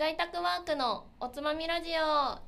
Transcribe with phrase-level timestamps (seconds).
[0.00, 2.38] 在宅ワークのおつまみラジオ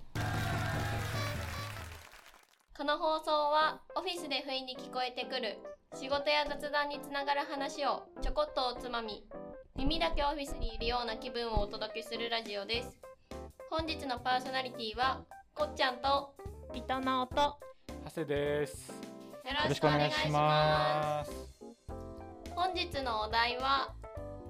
[2.75, 5.59] この放送はオフィスで不意に聞こえてくる
[5.95, 9.27] 仕事や雑談につながる話をちょこっとおつまみ
[9.77, 12.99] 耳だけオフィスにいるような気分をお届けするラジオです
[13.69, 15.21] 本日のパーソナリティは
[15.53, 16.35] こっちゃんと
[16.73, 17.59] 伊藤直と
[18.07, 18.89] 長谷です。
[18.89, 18.97] よ
[19.69, 21.37] ろしくお願いしますす。
[22.55, 23.93] 本日のお題は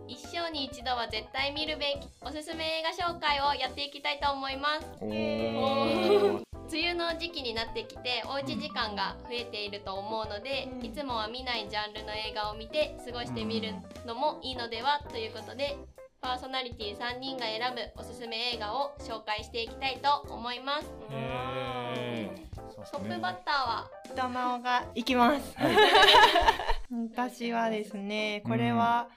[0.09, 4.87] 一生に一度は絶対見るべきおすすめ映画紹介をやっていきたいと思います。
[5.01, 10.87] 梅雨の時期になってきておうち時間が増えていると思うので、うん。
[10.87, 13.75] いつもは見ないジャンルの映画を見て過ごしてみる
[14.07, 15.77] のもいいのではということで
[16.23, 20.87] パーソナリティ3人が選ぶおすすめ映画を紹介していきたいと思います。
[22.91, 23.91] トップバッターは？
[24.07, 25.55] 伊藤直が行きます。
[25.59, 25.77] はい。
[27.15, 29.09] 私はですね、これは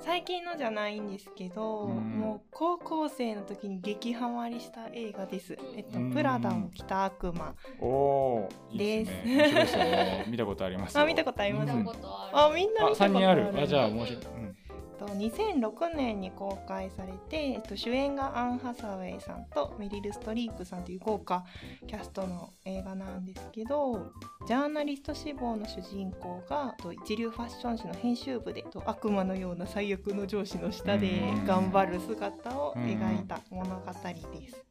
[0.00, 5.56] 最近のじゃないんですけど、うんもう高校生の時に激ハマりした映画です。
[5.76, 7.54] えっと、うんプラダを着た悪魔。
[7.80, 9.36] おおー、いいですね。
[9.36, 10.24] です面白いですよね。
[10.28, 10.94] 見たことあります？
[10.98, 11.02] よ。
[11.02, 13.52] あ見たことあります見たうんことある、あ、みんなあ、見たこと三人ある。
[13.52, 13.62] る。
[13.62, 14.24] あ、じゃあ面白い。
[14.24, 14.55] うん
[14.98, 21.44] と2006年に公開されて、えっと、主演がアン・ハサウェイさんとメリル・ストリープさんという豪華
[21.86, 24.12] キャストの映画なんですけど
[24.46, 34.64] ジャーナリスト志望の主人公がと一流ファッション誌の編集部でと悪魔のような最悪の上司の下でうん頑張る姿を描いた物語です。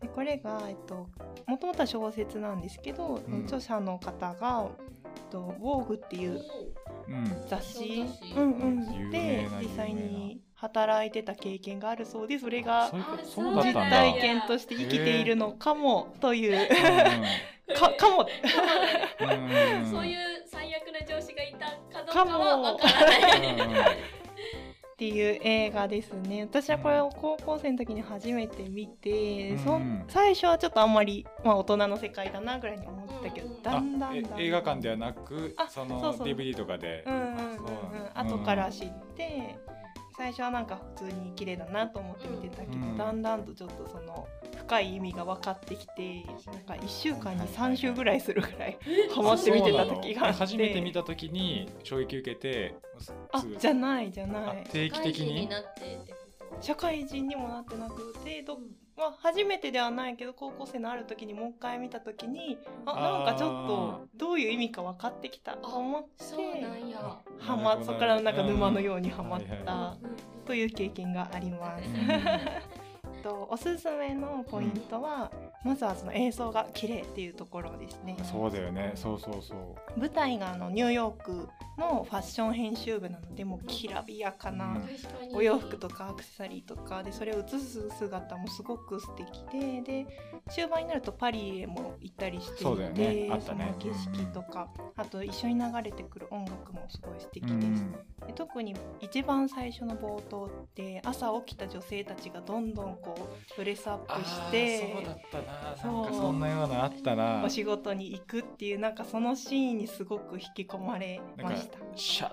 [0.00, 1.08] でこれが、えっと、
[1.46, 4.68] もともとは小説なんですけど、ん著者の方が、
[5.04, 6.38] えっと、ウォーグっていううん。
[7.48, 8.04] 雑誌。
[9.10, 9.60] でな。
[9.60, 12.90] 実際に働いてた経験があるそうでそれが。
[12.92, 16.68] 実体験として生きているのかもという。
[17.68, 18.26] う かかも。
[19.90, 21.66] そういう最悪な上司がいた
[21.98, 22.62] かどかうかはも。
[22.64, 23.96] わからない。
[25.02, 26.42] うんうんっていう映画ですね。
[26.42, 29.82] 私はこれを高校生の時に初めて見て、そうん。
[29.82, 36.26] ん最初はちょっとあんまり、まあ、大人の世界だなぐらいに思ってたけど、うんだんだん映画館ではなくあ、そのそうそう。
[36.28, 37.02] DVD とかで。
[37.06, 37.56] うんうんうんうん。
[37.56, 37.68] そう
[38.14, 39.58] 後から知って
[40.22, 42.96] 最初はなんか普通に綺麗だなと思って見てたけど、うん。
[42.96, 48.78] だんだんとちょっとその深い意味が分かってきてなんか1週間に3週ぐらいするぐらい
[49.12, 50.38] ハマって見てた時があって。
[50.38, 54.60] 初めて見た時に衝撃受けて、すあじゃないじゃない。
[54.64, 55.48] あ定期的に？
[55.48, 56.18] なってってこ
[56.54, 56.62] と？
[56.62, 58.60] 社会人にもなってなくてど、
[58.96, 66.98] まあ、初めてではないけど高校生のある時にもう一回見た時にあなんかちょっとどういう意味か分かってきたと思ってそうなんや。
[67.38, 69.96] はまそこからなんか沼のようにはまった
[70.44, 71.84] という経験があります。
[73.22, 75.30] とおすすめのポイントは、
[75.64, 78.16] まずはその映像が綺麗っていうところですね。
[78.30, 78.92] そうだよね。
[78.94, 80.00] そうそうそう。
[80.00, 84.76] 舞台があのニューヨークのファッション編集部なのでもうきらびやかな
[85.32, 90.06] お洋服とかアクセサリーとかでそれを映す姿もすごく素敵でで
[90.50, 97.82] 終盤になるとパリへも行ったりしていてそねねその景色とか、あと一緒に流れてくる音楽もすごい素敵うです。
[97.82, 97.92] ん
[98.26, 103.11] で特に一番最初の冒頭って朝起きた女性たちがどんどんこう
[103.56, 105.92] ドレスアップしてそうだったな。
[105.92, 107.42] なんかそんなようなあったな。
[107.44, 111.78] お仕事に行くっていうなんかそのシーンにすごく引き込まれました。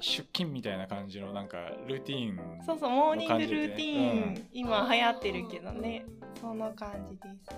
[0.01, 1.57] 出勤みたいな感じのなんか
[1.87, 2.65] ルーティーン。
[2.65, 6.05] そうそうモーニングルーティーン、うん今流行ってるけどね
[6.39, 7.55] その感じです。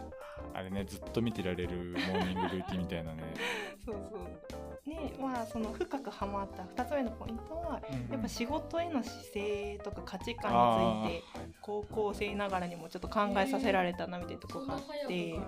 [0.54, 3.24] あれねずっと見てられるモーニングルーティーンみたいなね。
[3.86, 11.24] そうそうねまあその深くハマった2つ目のポイントはうんやっぱ仕事への姿勢とか価値観あについて
[11.62, 15.14] 高校生ながらにもちょっと考えさせられたなみたいなとこがあって。
[15.14, 15.42] ー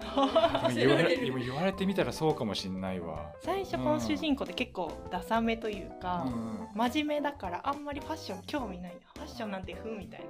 [0.00, 3.32] でも言われ言われてみたらそうかもしんないわ。
[3.42, 10.26] 最初この主人公って結構ダサめというか、うん真面目だからあんまりファッション興味ないファッションなんてふみたいな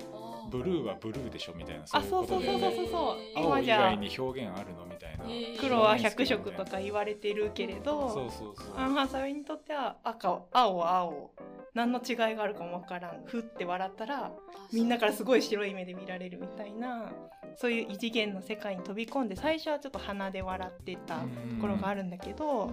[0.50, 1.84] ブルーはブルーでしょみたいな。
[1.84, 5.25] あそうそうそうそううそうそうえー青以今じゃ外に表現あるのみたいな。
[5.27, 8.77] えー黒は100色とか言われてるけれどそうそうそう。
[8.77, 11.31] アン・ハサウェイにとっては赤青は青
[11.75, 13.22] 何の違いがあるかもわからん。
[13.25, 14.32] ふって笑ったら
[14.72, 17.12] みんなからすごい白い目で見られるみたいな
[17.56, 21.22] そういう異次元の世界に飛び込んで最初はちょっと鼻で笑ってたと
[21.61, 22.70] ころがあるんだけど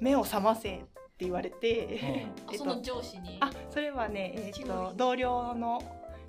[0.00, 3.38] 目を覚ませって言われて、あその上司に？
[3.40, 5.80] あそれはね、えー、違うと同僚の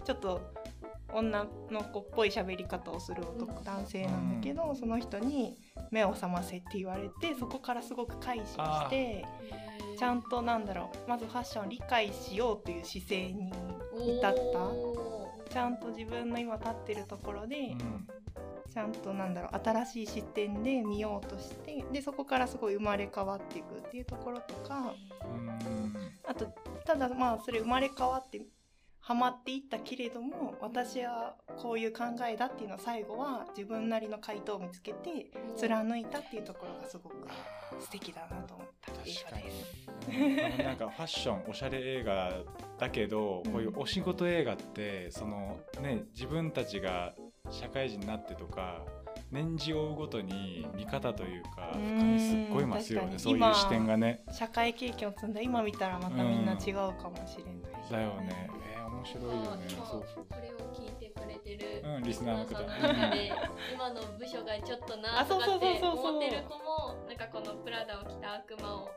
[0.04, 0.54] ちょっと
[1.14, 3.64] 女の子っぽい喋り方をする男、うん。
[3.64, 5.58] 男性なんだけど、その人に
[5.92, 9.26] 目を覚ませって言われてそこからすごく改心して
[9.98, 13.52] ちゃんとなんだろうまずファッションを理解しようという姿勢に
[14.18, 14.60] 至った。
[14.60, 15.14] お
[15.50, 18.08] ちゃんと自分の今立ってるところで、うん。
[18.74, 25.96] ちゃんとなんだろう新しい視点で見ようとしてでそこからすごい生まれ変わっていくっていうところとかうん。
[26.28, 26.48] あと
[26.84, 28.42] ただまあそれ生まれ変わって
[29.06, 37.16] ハマっていったけれども私はこういう考えだっていうのは最後は自分なりの回答を見つけて貫いたっていうところがすごく
[37.82, 38.96] 素敵だなと思った映
[39.30, 39.90] 画です。
[40.10, 42.32] うんなんかファッションおしゃれ映画
[42.80, 47.14] だけど、うんこういうお仕事映画ってそのね自分たちが
[47.52, 48.86] 社会人になってとか
[49.34, 51.98] 年次を追うごとに見方というかうん。
[51.98, 53.18] 深みすっごいますよね。
[53.18, 54.24] そういう視点がね。
[54.32, 55.42] 社会経験を積んだ。
[55.42, 58.50] 今見たらまたみんな違うかもしれない、だよね。
[58.76, 59.66] えー、面白いよね。
[59.70, 63.10] そうそうこれを聞いてくれてる、うんリスナーの方。
[63.16, 63.32] で
[63.74, 68.92] 今の部署がちょっとなとかって思ってる子もなんかこのプラダを着た悪魔を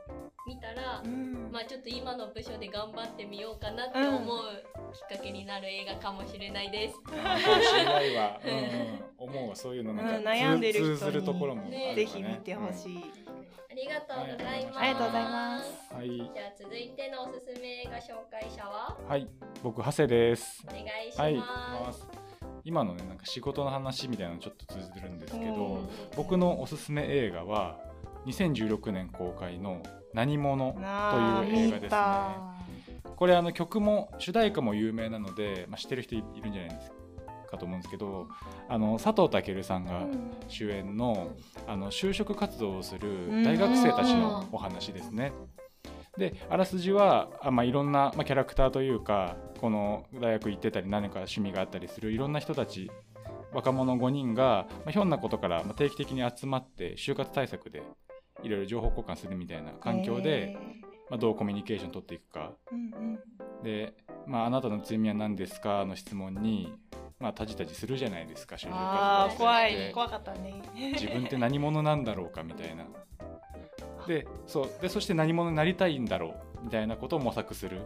[0.46, 1.50] 見たら、うん。
[1.50, 4.64] まあちょっと今の部署で頑張ってみようかなって思う
[4.96, 6.98] きっかけになる映画かもしれないです。
[7.00, 7.18] かも
[7.62, 11.94] しれないわ、 うんうん、思うわそういうのなんか、うん悩んでる人に通ずるところもあね。
[11.94, 13.04] ぜひ見てほしい、
[13.70, 14.78] ありがとうございます。
[14.78, 15.94] ありがとうございます。
[15.94, 16.28] はい、じゃあ
[16.58, 18.96] 続いてのおすすめ映画紹介者は？
[19.06, 19.28] はい、
[19.62, 20.66] 僕長谷です。
[20.66, 22.08] お願いしはい、ます。
[22.64, 25.88] 今のねなんか仕事の話みたいなのちょっと通じるんですけうどん。
[26.16, 27.78] 僕のおすすめ映画は
[28.26, 29.82] 2016年公開の
[30.14, 31.80] 「何者」という映画ですね。
[31.82, 32.55] 見た
[33.16, 36.92] これあの曲も主題歌も有名なので、まあ、知ってる人いいるんじゃないです
[37.50, 38.28] かと思うんですけど
[38.68, 40.36] あの佐藤健さんがうん。
[40.48, 41.32] 主演の
[41.66, 45.32] あの就職活動をする大学生たちのお話ですね。
[46.16, 52.90] であらすじはあ、まあ、いろんな、まあ、キャラクターというかこの大学行ってたり何か趣味があったりするいろんな人たち
[53.52, 57.82] 若者5人が、まあ、ひょんなことから、まあ、定期的に集まって就活対策で
[58.42, 60.56] いろいろ情報交換するみたいな環境で、へ
[61.10, 62.52] まあ、どうコミュニケーション取っていくか。
[62.72, 63.18] ーうん
[63.60, 63.62] うん。
[63.62, 63.94] で、
[64.26, 66.72] まあ、あなたの強みは何ですかの質問に、
[67.20, 69.92] まあ、タジタジするじゃないですか就職あー活動怖でい。
[69.92, 70.62] 怖かったね。
[70.94, 72.84] 自分って何者なんだろうかみたいな。
[74.06, 74.70] でそう。
[74.80, 77.80] でそして何者になりたいんだろうみたいなことを模索する。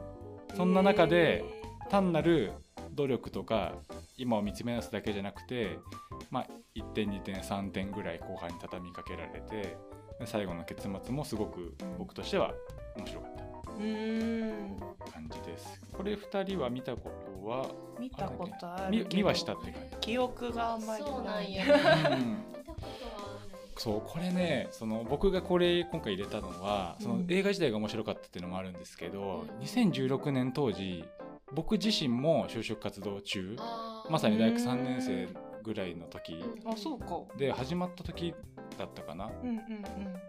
[0.55, 1.45] そんな中で
[1.91, 2.53] 単なる
[2.93, 3.75] 努力とか
[4.17, 5.79] 今を見つめ直すだけじゃなくて、
[6.31, 9.77] まあ、1点2点3点ぐらい後半に畳みかけられてで
[10.27, 12.53] 最後の結末もすごく僕としては
[12.97, 13.31] 面白かっ
[13.79, 14.81] うーん。
[15.05, 15.81] た感じです。
[15.97, 17.11] これ2人は見たこ
[17.43, 17.67] とは
[17.99, 19.97] 見たことある見けど見はしたって感じ。
[20.01, 21.65] 記憶があんまりそうなんや。
[21.65, 21.71] うん。
[21.71, 23.51] 見たことはある。
[23.77, 29.65] そうこれねその僕がこれ今回入れたのはそのうん映画自体が面白かったっていうのもあるんですけど、うん。
[29.65, 31.05] 2016年当時
[31.55, 33.57] 僕自身も就職活動中
[34.11, 35.29] まさに大学3年生
[35.63, 37.07] ぐらいの時あそうか。
[37.39, 38.35] で始まった時
[38.81, 39.27] だったかな。
[39.27, 39.57] うんうん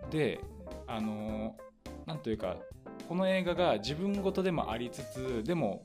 [0.03, 0.09] うん。
[0.11, 0.39] で
[0.87, 1.71] あのー
[2.05, 2.57] なんというか
[3.07, 5.83] この映画が自分事でもありつつでも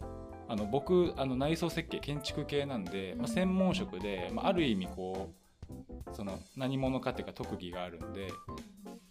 [0.48, 5.32] あの僕あの内装設計建築系なんで、まあ、専門職で、まあ、ある意味こ
[5.68, 8.28] うその何者かっていうか特技があるんで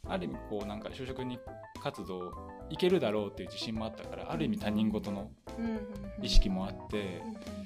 [0.08, 1.40] ある意味こうなんか就職に
[1.84, 2.32] 活動
[2.70, 5.30] いけるだろうっていう自信もあったからある意味他人事の
[6.22, 7.22] 意識もあって、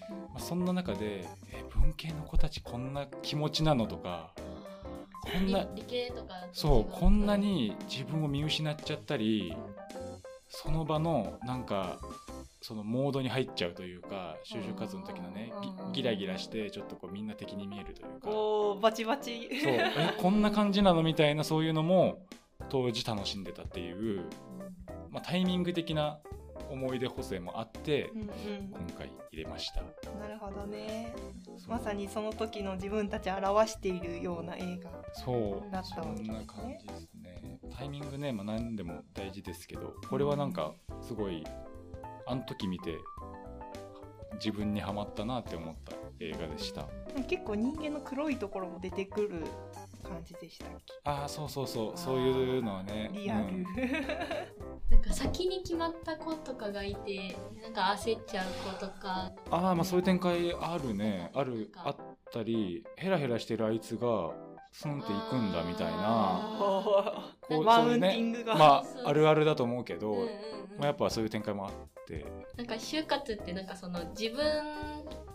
[0.09, 4.33] まあ、そんな中でえ文系の子たちこんな気持ちなのとか
[5.33, 9.55] こんな理理系とかそうこんなに自分を見失っちゃったり
[10.47, 11.99] その場のなんか
[12.61, 15.93] そのモードに入っちゃうというか就職活動の時のねうん。
[15.93, 18.29] ギギラギラしてちょっとこうみんな敵に見えるというか。
[18.29, 19.49] おーバチバチ。
[19.61, 19.73] そう。
[19.73, 21.03] えこんな感じなの？
[21.03, 22.19] みたいなそういうのも
[22.69, 24.23] 当時楽しんでたっていう、
[25.11, 26.19] まあ、タイミング的な
[26.69, 28.27] 思い出補正もあってうんうん。
[28.27, 29.81] 今回入れました。
[30.19, 31.13] なるほどね。
[31.67, 35.71] まさにその時の自分たちを表しているような映画そう。
[35.71, 36.29] だったわけですね。
[36.29, 37.59] そんな感じですね。
[37.77, 41.43] タイミングね、まあ、何でも大事ですけどこれはなんかすごい
[42.25, 42.97] あの時見て
[44.33, 46.87] 自分にはまったなって思った映画でした。
[47.27, 49.43] 結構人間の黒いところも出てくる
[50.03, 50.93] 感じでしたっけ？
[51.03, 51.91] ああそうそうそう。
[51.95, 53.09] そういうのはね。
[53.13, 53.65] リアル、うん
[54.89, 59.31] なんか先に決まった子とかがいてなんか焦っちゃう子とか。
[59.51, 61.31] ああまあそういう展開あるね。
[61.33, 61.95] あるあっ
[62.31, 64.31] たりヘラヘラしてるあいつが
[64.71, 65.93] スンっていくんだみたいな。
[65.97, 70.29] あこうマウンティングが、まああるあるだと思うけど、うんうんうん。
[70.77, 71.71] まあ、やっぱそういう展開もあっ
[72.05, 72.25] て。
[72.57, 74.43] なんか就活ってなんかその自分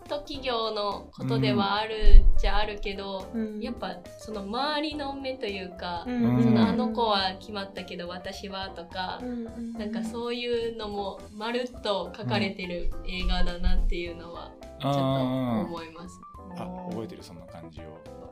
[0.07, 3.59] と企業のことではあるっちゃあるけど、うん。
[3.59, 6.43] やっぱその周りの目というか、うん。
[6.43, 9.73] そのあの子は決まったけど私はとか、うん。
[9.73, 16.19] なんかそういうのもまるっと書かれてる映画だなっていうのはちょっと思います。
[16.57, 17.83] あ覚えてるそんな感じを。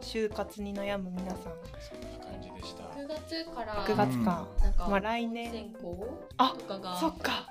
[0.01, 1.53] 就活に悩む皆さんそん
[2.19, 2.83] な感じでした。
[2.83, 5.51] 6月から9月か、なんかまあ来年。
[5.51, 7.47] 選考あとかがそっか。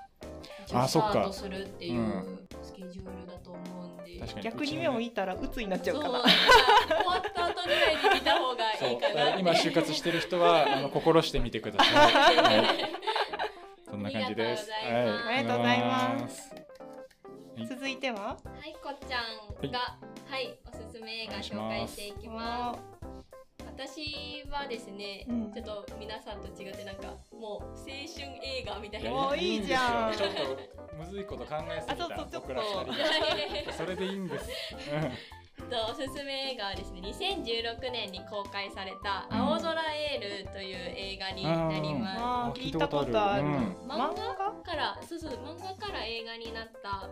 [0.72, 1.10] あそっか。
[1.10, 2.48] スタートするっていううん。
[2.62, 3.31] スケジュール
[4.42, 6.22] 逆に目を見たら鬱になっちゃうかな。
[6.22, 6.22] 終
[7.06, 12.66] わった後ぐらいに見た方がいいかな今就活してる人はあの心してみてください、はい、
[13.88, 14.68] そんな感じです。
[14.72, 16.50] ありがとうございます。
[16.52, 16.98] ありがとうござい
[17.48, 17.66] ますはい。
[17.68, 18.16] 続いては？
[18.16, 18.36] は
[18.66, 19.18] いこっちゃ
[19.66, 19.98] んが
[20.28, 22.80] はい、おすすめ映画紹介していきます。
[23.66, 25.52] 私はですね、うん。
[25.52, 27.90] ちょっと皆さんと違ってなんかもう青春
[28.42, 29.36] 映画みたいな。
[29.36, 30.16] いいじゃん。
[30.16, 32.32] ちょっとむずいこと考えすぎあそうそうちょっと。
[32.32, 33.72] た僕ら二人。
[33.72, 34.48] それでいいんです、
[35.70, 39.38] とおすすめ映画はですね2016年に公開された「うん。
[39.54, 42.22] 青空エール」という映画になります。
[42.22, 43.52] あー聞いたここととある、うん。
[43.88, 47.08] 漫漫画からそうそう漫画から映画になった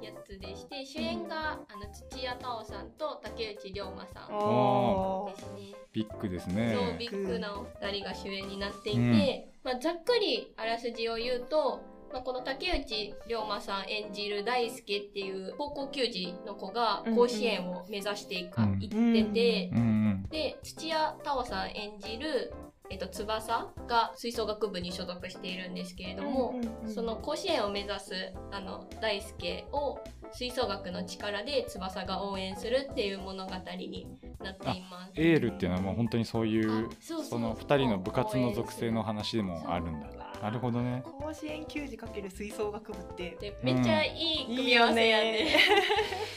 [0.00, 5.74] やつでして主演が、あの土屋太鳳さんと竹内涼真さんですね。
[5.92, 9.72] ビッグですそうねビッグなお二人が主演になっていて、うん。
[9.72, 11.80] まあ、ざっくりあらすじを言うと、
[12.12, 18.78] まあ、この竹内涼真さん演じる大輔っていう高校球児の子が甲子園を目指していく、うん。
[18.80, 22.52] 行ってて、うんうんで土屋太鳳さん演じる、
[22.90, 29.98] えっと、翼が吹奏楽部に所属しているんですけれども、うんうんうんその甲子園を目指すあの大輔を
[30.32, 34.06] 吹奏楽の力で翼が応援するっていう物語に
[34.42, 35.12] なっています。
[35.16, 36.90] エールっていうのはもう本当にそういうあ
[37.28, 40.08] その二人の部活の属性の話でもあるんだ。
[40.08, 41.02] そうなるほどね。
[41.20, 43.36] 甲子園球児かける吹奏楽部って。
[43.40, 45.42] でめっちゃいい組み合わせやね。
[45.44, 45.58] いいよ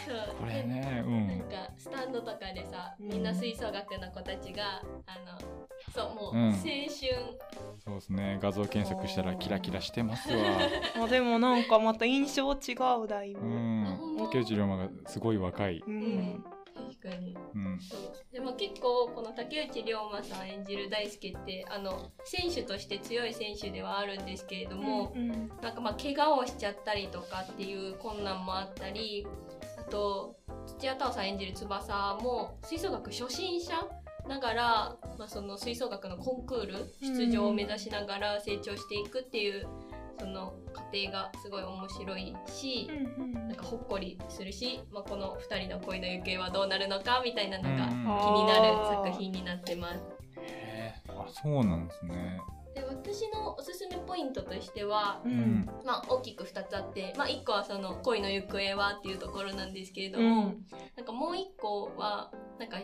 [0.08, 0.36] そう。
[0.40, 3.08] これねうなんんかスタンドとかでさ、うん。
[3.10, 5.38] みんな吹奏楽の子たちがあの
[5.94, 6.46] そうもううん。
[6.50, 6.90] 青春、
[7.84, 8.40] そうですね。
[8.42, 10.38] 画像検索したらキラキラしてますわ。
[11.04, 15.84] あでもなんかまた印象違うだいぶ、ううんん竹内涼真がすごい若い。
[15.86, 16.44] うん
[17.02, 17.38] 確かに。
[17.56, 17.80] うん。
[17.80, 18.00] そう
[18.32, 25.50] でも結構この竹内涼真さん演じる大輔ってあの選手として強い選手ではあるんですけれども、うん。
[25.62, 29.28] なんかまあ怪我をしちゃったりとかっていう困難もあったり
[29.78, 30.36] あと
[30.78, 33.74] 土屋太鳳さん演じる翼も吹奏楽初心者
[34.30, 39.68] ながら、まあ、その吹奏楽のコンクール出場を目指しながら成長していくっていう、
[40.20, 50.00] その過程がすごい面白いし、うんうんなんかほっこりするし、まあ、この2人の恋の行方はどうなるのかみたいなのがうん気になる作品になってます。
[50.38, 51.20] へー。
[51.20, 52.40] あそうなんですね。
[52.76, 55.36] で私のおすすめポイントとしては、ううん。
[55.36, 60.66] んまあ、大きく2つあって、まあ、1個はその恋の行方はっていうところなんですけれどうも、ん。
[60.96, 62.78] なんかもう1個はなんか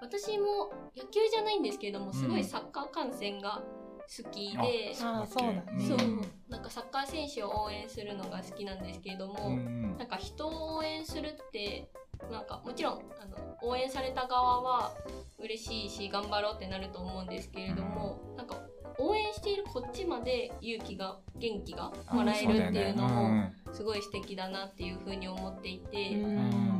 [0.00, 3.62] 私も野球じゃないんですけれどもすごいサッカー観戦が
[4.06, 6.20] 好きで、あーそうだねそううん。
[6.48, 11.88] なんかサッカー選手を応援するのが好きなんですけれども、うんなんか人を応援するって
[12.30, 14.92] なんかもちろんあの応援された側は
[15.38, 18.56] 嬉しいし頑張ろうってなると思うんですけれども、なんか
[18.98, 26.75] 応援しているこっちまで勇気が元気がもらえるっていうのもすごい素敵だなっていうふうに思っていて、うん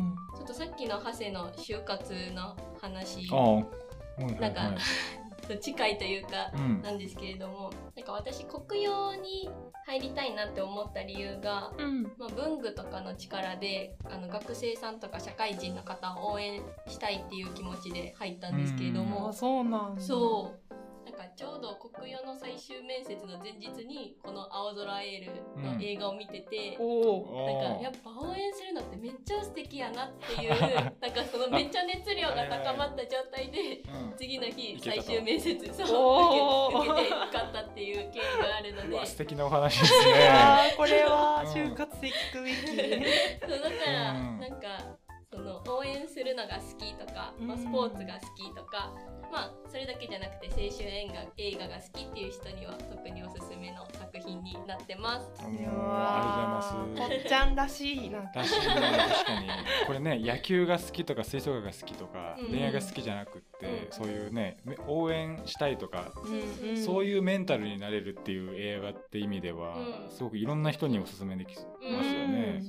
[0.46, 4.76] とさっきの長谷の就活の話ああはいはいなんかはい
[5.46, 6.82] と近いというかうん。
[6.82, 9.48] なんですけれどもなんか私国用に
[9.86, 12.02] 入りたいなって思った理由がうん。
[12.18, 20.00] まあ、文具とかの力であの学生さんとか社会人の方を応援したいっていう気持ちで入ったんですけれどあも、そうなんだ。
[20.02, 20.52] そう。
[20.52, 20.65] なん
[21.16, 30.50] かちょうど国用の最終面接の前日にこの「青空エール」の映画を見てて、おおなんかやっぱ応援するのってめっちゃ素敵やなっていう
[31.00, 34.16] なんかそのめっちゃ熱量が高まった状態でうん。
[34.16, 39.06] 次の日最終面接そう受けて受かったっていう経緯があるので。
[39.06, 40.74] 素敵なお話ですね。
[40.76, 42.56] これはうん就活で聞くべき
[43.46, 44.40] そうだから、うん。
[44.40, 44.66] なんか
[45.05, 45.05] そ
[45.46, 48.92] の応援するのが好きとか、まあ、うんスポーツが好きとか、
[49.32, 55.26] まあそれだけじゃなくて青春映画映画が好きっていう人には特におすすめの作品になってます。
[55.38, 55.92] ありがとうござい
[56.48, 56.74] ます。
[57.00, 58.30] こっちゃんらしいなんか。
[58.34, 59.48] 確かに確かに。
[59.86, 62.46] これね野球が好きとか吹奏楽が好きとか、うん。
[62.48, 63.86] 恋愛が好きじゃなくって、うん。
[63.90, 66.76] そういうねめ応援したいとか、うんうん。
[66.84, 70.10] そういうメンタルになれるっていう映画って意味では、うん。
[70.10, 72.62] すごくいろんな人におすすめできますよね。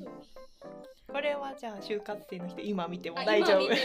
[1.12, 3.72] これはじゃあ就活生の人今見てもあ大丈夫？
[3.72, 3.76] あ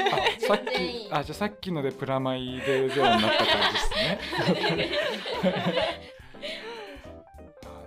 [0.40, 4.18] さっきあじゃあさっきのでプラマイでゼロになった感じですね。
[4.34, 4.46] あ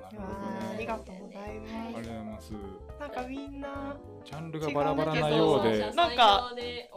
[0.06, 0.86] なるほどあーありね。
[0.86, 2.48] がとうございありまがとうございます。
[2.48, 2.54] す
[3.00, 5.92] なんかみんなジャンルがバラバラなようで。
[5.92, 6.51] なんか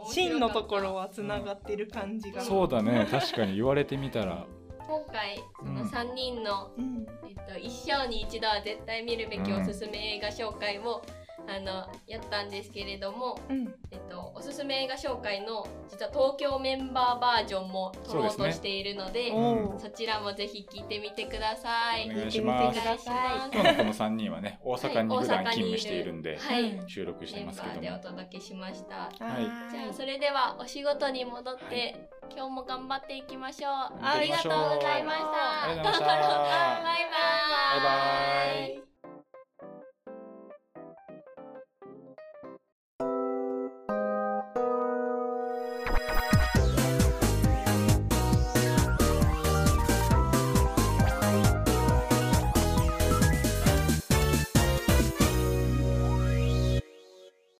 [0.05, 4.45] 真のところはつながってる感じがそうだね確かに言われてみたら
[4.87, 11.03] 今回その3人の、うんえっと、一生に一度は絶対見るべきおすすめ映画紹介を、
[11.49, 13.73] あのやったんですけれども、うん。
[13.91, 19.31] えっと、おすすめ映画紹介の実は東京メンバーバージョンも撮ろうとしているので
[19.79, 22.09] そちらもぜひ聞いてみてください。
[22.11, 22.75] お願いします。
[22.75, 23.11] てくださ
[23.47, 27.79] い今日のこの3人はね大阪に普段勤務しているんで、はい、うん収録してますけども。
[27.79, 28.95] ーでお届けしました。
[28.95, 29.71] ははい。
[29.71, 32.09] じゃあそれではお仕事に戻って、はい。
[32.35, 33.71] 今日も頑張っていきましょう。
[33.71, 35.63] はいありがとうございました。
[35.63, 36.35] ありがとうございました。
[36.83, 37.29] バイバ
[37.77, 37.81] イ。
[37.81, 38.88] バイバイ